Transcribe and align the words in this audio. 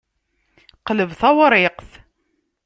Qleb 0.87 1.11
tawṛiqt. 1.19 1.91